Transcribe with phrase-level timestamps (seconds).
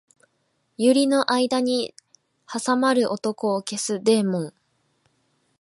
[0.79, 1.93] 百合の間に
[2.51, 4.53] 挟まる男を消すデーモン